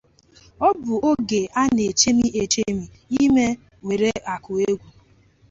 [0.67, 2.79] Ọ bụ oge a na-echemi echiche
[3.23, 3.45] ime
[3.87, 4.85] were akụ egwu